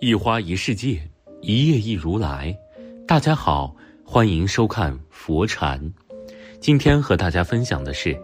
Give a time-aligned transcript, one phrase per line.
[0.00, 1.00] 一花一世界，
[1.40, 2.56] 一叶一如来。
[3.04, 5.92] 大家好，欢迎收看佛禅。
[6.60, 8.14] 今天和大家分享的是《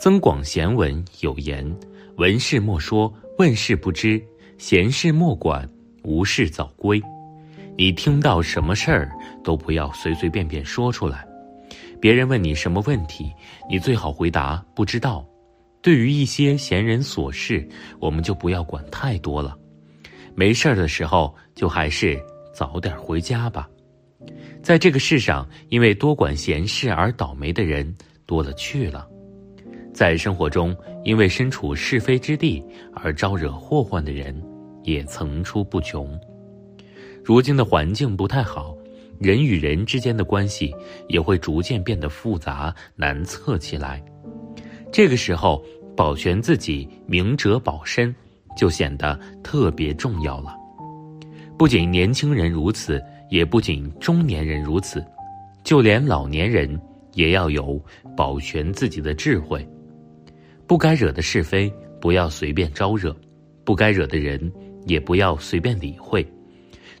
[0.00, 1.64] 增广贤文》有言
[2.18, 4.20] ：“闻事莫说，问事不知；
[4.58, 5.68] 闲事莫管，
[6.02, 7.00] 无事早归。”
[7.78, 9.12] 你听到什么事儿
[9.44, 11.24] 都不要随随便便说出来。
[12.00, 13.32] 别人问你什么问题，
[13.70, 15.24] 你最好回答不知道。
[15.80, 17.66] 对于一些闲人琐事，
[18.00, 19.56] 我们就不要管太多了。
[20.40, 22.18] 没事儿的时候，就还是
[22.54, 23.68] 早点回家吧。
[24.62, 27.94] 在这个世上，因为多管闲事而倒霉的人
[28.24, 29.06] 多了去了；
[29.92, 34.34] 在生活中，因为身处是非之地而招惹祸患的人
[34.82, 36.18] 也层出不穷。
[37.22, 38.74] 如今的环境不太好，
[39.18, 40.74] 人与人之间的关系
[41.06, 44.02] 也会逐渐变得复杂难测起来。
[44.90, 45.62] 这个时候，
[45.94, 48.14] 保全自己，明哲保身，
[48.60, 50.54] 就显得特别重要了。
[51.56, 55.02] 不仅年轻人如此，也不仅中年人如此，
[55.64, 56.78] 就连老年人
[57.14, 57.82] 也要有
[58.14, 59.66] 保全自己的智慧。
[60.66, 61.72] 不该惹的是非，
[62.02, 63.10] 不要随便招惹；
[63.64, 64.52] 不该惹的人，
[64.84, 66.22] 也不要随便理会。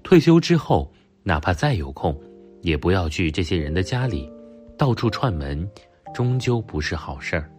[0.02, 0.90] 退休之后，
[1.22, 2.18] 哪怕再有空，
[2.62, 4.32] 也不要去这些人的家里，
[4.78, 5.68] 到处串门，
[6.14, 7.50] 终究不是好事儿。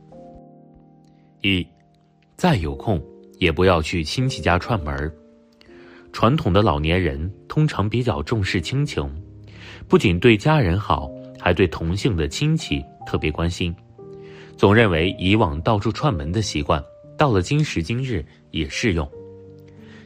[1.42, 1.64] 一，
[2.36, 3.00] 再有空
[3.42, 5.12] 也不要去亲戚家串门。
[6.14, 9.04] 传统的老年人通常比较重视亲情，
[9.88, 13.76] 不仅对家人好，还对同性的亲戚特别关心。
[14.56, 16.84] 总认为以往到处串门的习惯，
[17.18, 19.10] 到了今时今日也适用。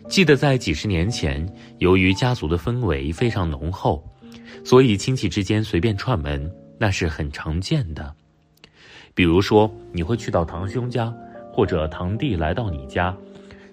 [0.07, 1.45] 记得在几十年前，
[1.79, 4.01] 由于家族的氛围非常浓厚，
[4.63, 8.15] 所以亲戚之间随便串门那是很常见的。
[9.13, 11.13] 比如说，你会去到堂兄家。
[11.51, 13.15] 或者堂弟来到你家，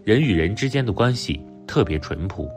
[0.04, 2.50] 人与人之间的关系特别淳朴。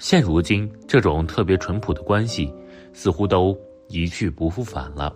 [0.00, 2.52] 现如今，这种特别淳朴的关系
[2.92, 3.56] 似乎都
[3.88, 5.14] 一去不复返了。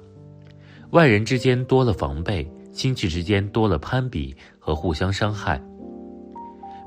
[0.90, 5.60] 外人之间多了防备，亲戚之间多了攀比和互相伤害。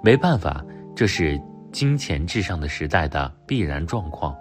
[0.01, 0.63] 没办法，
[0.95, 1.39] 这是
[1.71, 4.35] 金钱至上的时代的必然状况。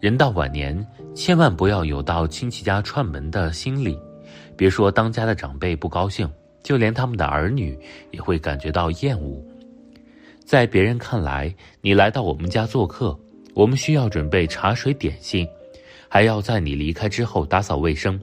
[0.00, 0.84] 人到晚年，
[1.14, 3.96] 千万不要有到亲戚家串门的心理。
[4.56, 6.30] 别说当家的长辈不高兴，
[6.62, 7.78] 就连他们的儿女
[8.10, 9.42] 也会感觉到厌恶。
[10.44, 13.18] 在别人看来，你来到我们家做客，
[13.54, 15.48] 我们需要准备茶水点心，
[16.08, 18.20] 还要在你离开之后打扫卫生，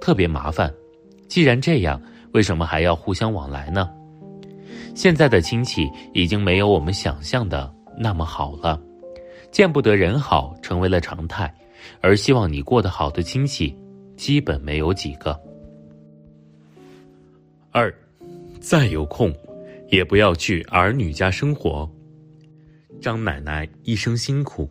[0.00, 0.72] 特别麻烦。
[1.28, 2.00] 既然这样，
[2.32, 3.88] 为什么还要互相往来呢？
[4.94, 8.78] 现在的亲戚已经没有我们想象的那么好了。
[9.50, 11.52] 见不得人好成为了常态，
[12.00, 13.74] 而希望你过得好的亲戚，
[14.22, 15.36] 基本没有几个。
[17.72, 17.92] 二，
[18.60, 19.34] 再有空，
[19.88, 21.90] 也不要去儿女家生活。
[23.00, 24.70] 张奶奶一生辛苦，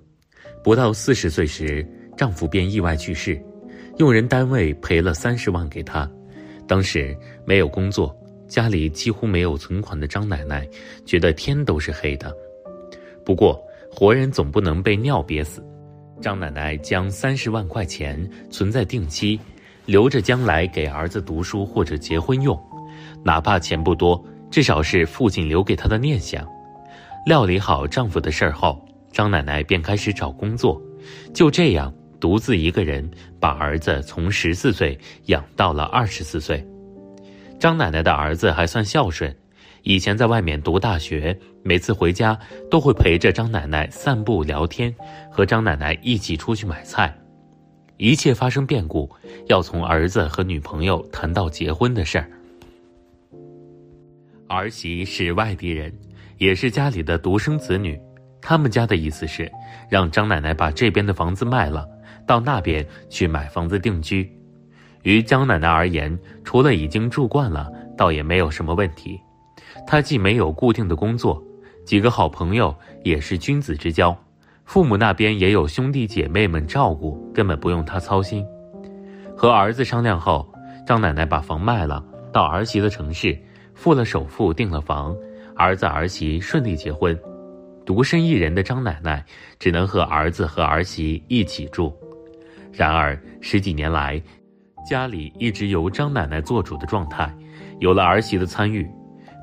[0.64, 1.86] 不到四十岁时，
[2.16, 3.44] 丈夫便意外去世，
[3.98, 6.10] 用人单位赔了三十万给她。
[6.66, 7.14] 当时
[7.46, 8.18] 没有工作，
[8.48, 10.66] 家里几乎没有存款的张奶奶，
[11.06, 12.34] 觉得天都是黑的。
[13.26, 13.62] 不过。
[13.94, 15.62] 活人总不能被尿憋死，
[16.22, 19.40] 张奶奶将三十万块钱存在定期，
[19.86, 22.58] 留着将来给儿子读书或者结婚用，
[23.24, 26.48] 哪怕钱不多，至少是父亲留给她的念想。
[27.26, 28.80] 料理好丈夫的事儿后，
[29.12, 30.80] 张奶奶便开始找工作，
[31.34, 33.10] 就这样独自一个人
[33.40, 36.66] 把儿子从十四岁养到了二十四岁。
[37.60, 39.36] 张奶奶的儿子还算孝顺。
[39.84, 42.38] 以前在外面读大学，每次回家
[42.70, 44.94] 都会陪着张奶奶散步聊天，
[45.32, 47.16] 和张奶奶一起出去买菜。
[47.98, 49.10] 一切发生变故，
[49.48, 52.30] 要从儿子和女朋友谈到结婚的事儿。
[54.48, 55.94] 儿媳是外地人，
[56.38, 58.00] 也是家里的独生子女。
[58.42, 59.52] 他们家的意思是，
[59.90, 61.88] 让张奶奶把这边的房子卖了，
[62.26, 64.30] 到那边去买房子定居。
[65.04, 69.20] 于张奶奶而言，除了已经住惯了，倒也没有什么问题。
[69.88, 71.42] 他既没有固定的工作，
[71.86, 72.74] 几个好朋友
[73.04, 74.16] 也是君子之交，
[74.66, 78.46] 父母那边也有兄弟姐妹们照顾，根本不用他操心。
[79.36, 80.48] 和儿子商量后，
[80.86, 83.38] 张奶奶把房卖了，到儿媳的城市，
[83.74, 85.16] 付了首付订了房，
[85.56, 87.18] 儿子儿媳顺利结婚。
[87.84, 89.26] 独身一人的张奶奶
[89.58, 91.92] 只能和儿子和儿媳一起住。
[92.72, 94.22] 然而十几年来，
[94.88, 97.36] 家里一直由张奶奶做主的状态，
[97.80, 98.88] 有了儿媳的参与。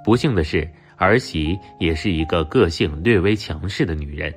[0.09, 0.67] 不幸的是，
[0.97, 4.35] 儿媳也是一个个性略微强势的女人，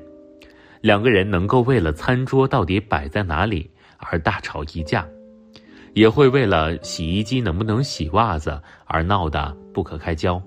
[0.82, 5.08] 两个人能够为了餐桌到底摆在哪里而大吵一架，
[5.94, 10.44] 也会为了洗衣机能不能洗袜子而闹得不可开交。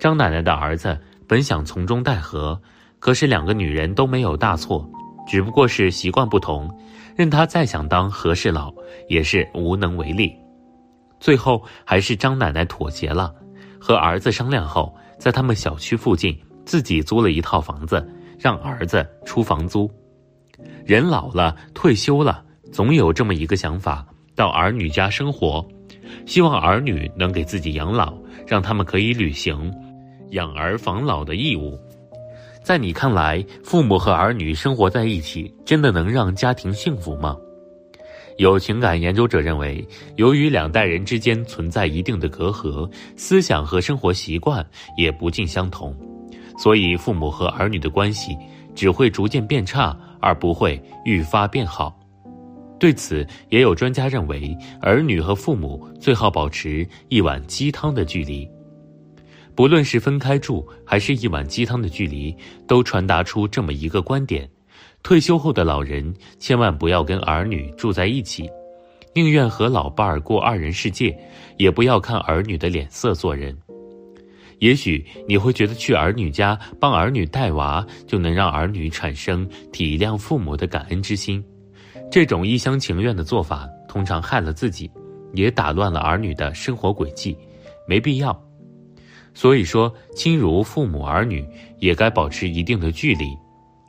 [0.00, 0.98] 张奶奶的儿子
[1.28, 2.58] 本想从中带和，
[3.00, 4.90] 可是两个女人都没有大错，
[5.28, 6.74] 只不过是习惯不同，
[7.14, 8.72] 任他再想当和事佬，
[9.10, 10.34] 也是无能为力。
[11.20, 13.30] 最后还是张奶奶妥协了，
[13.82, 18.08] 和儿子商量后，在他们小区附近自己租了一套房子，
[18.38, 19.90] 让儿子出房租。
[20.84, 24.06] 人老了，退休了，总有这么一个想法，
[24.36, 25.66] 到儿女家生活，
[26.26, 28.14] 希望儿女能给自己养老，
[28.46, 29.74] 让他们可以履行
[30.30, 31.76] 养儿防老的义务。
[32.62, 37.36] 在你看来，父母和儿女生活在一起，真的能让家庭幸福吗？
[38.42, 39.86] 有情感研究者认为，
[40.16, 44.66] 由于两代人之间存在一定的隔阂，思想和生活习惯
[44.96, 45.94] 也不尽相同，
[46.58, 48.36] 所以父母和儿女的关系
[48.74, 51.96] 只会逐渐变差，而不会愈发变好。
[52.80, 58.48] 对此，也有专家认为，儿女和父母最好保持一碗鸡汤的距离。
[59.54, 62.36] 不论是分开住，还是一碗鸡汤的距离，
[62.66, 64.50] 都传达出这么一个观点。
[65.02, 68.48] 退休后的老人千万不要跟儿女住在一起，
[69.14, 71.16] 宁愿和老伴儿过二人世界，
[71.58, 73.56] 也不要看儿女的脸色做人。
[74.58, 81.44] 也许你会觉得去儿女家帮儿女带娃，就能让儿女产生体谅父母的感恩之心。
[82.10, 84.88] 这种一厢情愿的做法，通常害了自己，
[85.34, 87.36] 也打乱了儿女的生活轨迹，
[87.88, 88.40] 没必要。
[89.34, 91.44] 所以说，亲如父母儿女，
[91.80, 93.36] 也该保持一定的距离。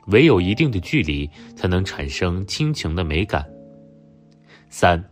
[0.06, 3.44] 唯有一定的距离，才能产生亲情的美感。
[4.68, 5.02] 三，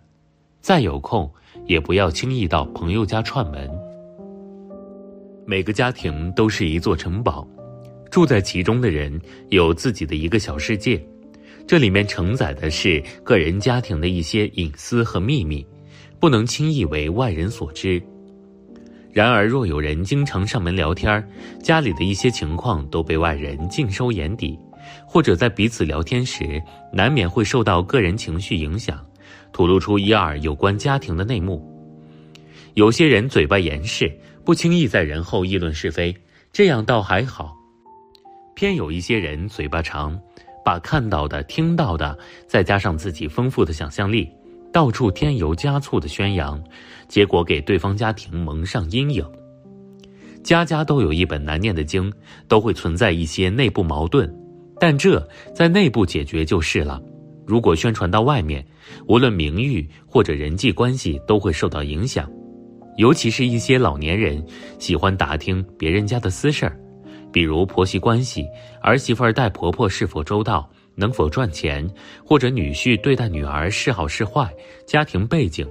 [0.60, 1.30] 再有空
[1.66, 3.70] 也不要轻易到朋友家串门。
[5.46, 7.46] 每个家庭都是一座城堡，
[8.10, 11.04] 住在其中的人有自己的一个小世界，
[11.66, 15.66] 这里面承载的是个人家庭的一些隐私和秘密，
[16.20, 18.02] 不能轻易为外人所知。
[19.12, 21.22] 然而，若有人经常上门聊天，
[21.62, 24.58] 家里的一些情况都被外人尽收眼底。
[25.06, 26.62] 或者在彼此聊天时，
[26.92, 29.04] 难免会受到个人情绪影响，
[29.52, 31.62] 吐露出一二有关家庭的内幕。
[32.74, 34.10] 有些人嘴巴严实，
[34.44, 36.16] 不轻易在人后议论是非，
[36.52, 37.54] 这样倒还好；
[38.54, 40.18] 偏有一些人嘴巴长，
[40.64, 44.26] 把看到的、听到的，再加上自己丰富的想象力，
[44.72, 46.62] 到处添油加醋的宣扬，
[47.08, 49.24] 结果给对方家庭蒙上阴影。
[50.42, 52.12] 家家都有一本难念的经，
[52.48, 54.28] 都会存在一些内部矛盾。
[54.82, 55.24] 但这
[55.54, 57.00] 在内部解决就是了。
[57.46, 58.66] 如果宣传到外面，
[59.06, 62.28] 无论名誉或者人际关系都会受到影响。
[62.96, 64.44] 尤其是一些老年人
[64.80, 66.76] 喜欢打听别人家的私事儿，
[67.32, 68.44] 比如婆媳关系、
[68.80, 71.88] 儿媳妇待婆婆是否周到、能否赚钱，
[72.24, 74.52] 或者女婿对待女儿是好是坏、
[74.84, 75.64] 家庭背景。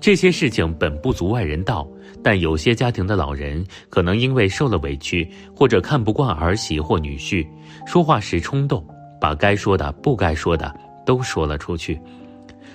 [0.00, 1.90] 这些事情本不足外人道，
[2.22, 7.46] 但有些家庭的老人可能因为受了委屈，或者看不惯儿媳或女婿，
[7.86, 8.86] 说话时冲动，
[9.20, 10.74] 把该说的、不该说的
[11.04, 12.00] 都说了出去。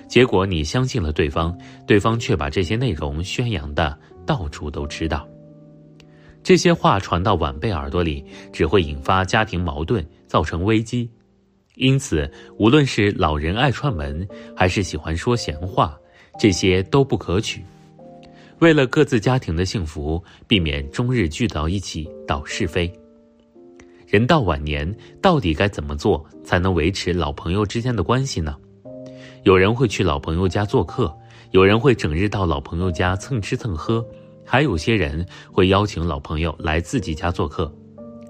[0.06, 1.56] 结果你相信了对方，
[1.86, 5.26] 对方却把这些内容宣扬的到处都知道。
[6.42, 11.10] 这些话传到晚辈耳朵里，只会引发家庭矛盾，造成危机。
[11.74, 15.96] 因此，无论是老人爱串门，还是喜欢说闲话。
[16.38, 17.62] 这些都不可取。
[18.60, 22.92] 为了各自家庭的幸福，避免终日聚到一起捣是非。
[24.06, 28.56] 人到晚年，到底该怎么做才能维持老朋友之间的关系呢？
[29.44, 31.14] 有人会去老朋友家做客，
[31.52, 34.04] 有人会整日到老朋友家蹭吃蹭喝，
[34.44, 37.72] 还有些人会邀请老朋友来自己家做客。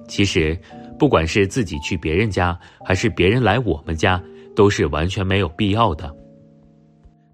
[0.06, 0.58] 其实，
[0.98, 4.22] 不管是自己去别人家，还是别人来我们家，
[4.54, 6.14] 都是完全没有必要的。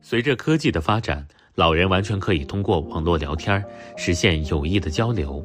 [0.01, 3.63] 随着科技的发展，老人完全可以通过网络聊天
[3.97, 5.45] 实现有益的交流。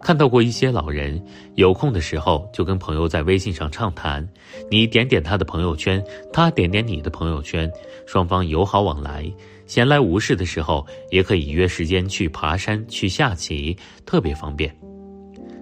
[0.00, 1.22] 看到过一些老人
[1.56, 4.26] 有空的时候就跟朋友在微信上畅谈，
[4.70, 7.70] 你点点他的朋友圈，他点点你的朋友圈，
[8.06, 9.30] 双方友好往来。
[9.66, 14.74] 闲来无事的时候也可以约时间去爬山、去下棋，特别方便。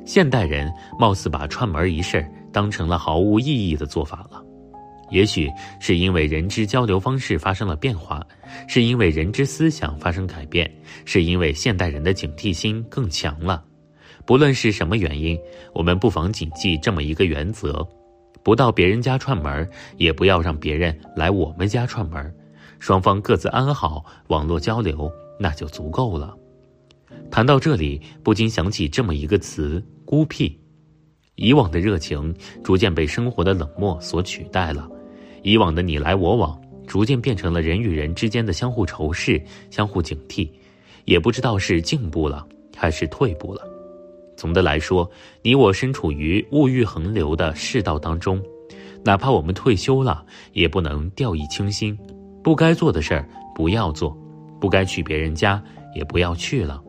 [0.07, 4.43] 现代人貌似把串门一事当成了毫无意义的做法了。
[5.11, 5.51] 也许
[5.81, 8.25] 是因为人之交流方式发生了变化，
[8.67, 10.71] 是因为人之思想发生改变，
[11.05, 13.65] 是因为现代人的警惕心更强了。
[14.27, 15.39] 不论是什么原因，
[15.73, 17.87] 我们不妨谨记这么一个原则：
[18.43, 22.35] 不到别人家串门，也不要让别人来我们家串门。
[22.79, 25.11] 双方各自安好，网络交流
[25.41, 26.37] 那就足够了。
[27.31, 30.59] 谈到这里，不禁想起这么一个词：孤僻。
[31.37, 32.35] 以往的热情
[32.65, 34.89] 逐渐被生活的冷漠所取代了。
[35.43, 40.49] 以往的你来我往，逐渐变成了人与人之间的相互仇视、相互警惕，
[41.05, 43.63] 也不知道是进步了还是退步了。
[44.37, 45.11] 总的来说，
[45.43, 48.43] 你我身处于物欲横流的世道当中，
[49.05, 51.99] 哪怕我们退休了，也不能掉以轻心。
[52.43, 54.17] 不该做的事儿不要做，
[54.61, 55.63] 不该去别人家
[55.95, 56.81] 也不要去了。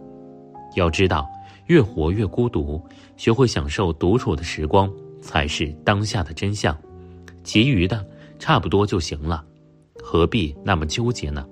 [0.75, 1.27] 要知道，
[1.65, 2.82] 越活越孤独，
[3.18, 4.89] 学会享受独处的时光
[5.20, 6.77] 才是当下的真相。
[7.44, 8.06] 其余的
[8.39, 9.46] 差不多就行了，
[10.01, 11.46] 何必那么纠结呢？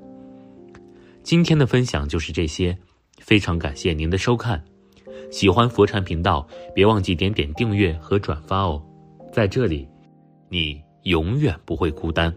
[1.22, 2.76] 今天的分享就是这些，
[3.20, 4.64] 非常感谢您的收看。
[5.30, 8.82] 喜欢佛禅频道，别忘记点点订阅和转发哦。
[9.34, 9.86] 在这里，
[10.50, 12.34] 你永远不会孤单。